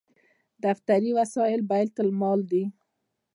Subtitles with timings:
[0.63, 2.63] دفتري وسایل بیت المال دي